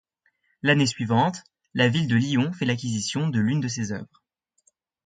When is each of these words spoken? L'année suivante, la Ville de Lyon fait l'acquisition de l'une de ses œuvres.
L'année 0.63 0.87
suivante, 0.87 1.43
la 1.75 1.87
Ville 1.87 2.07
de 2.07 2.15
Lyon 2.15 2.53
fait 2.53 2.65
l'acquisition 2.65 3.29
de 3.29 3.39
l'une 3.39 3.59
de 3.59 3.67
ses 3.67 3.91
œuvres. 3.91 4.23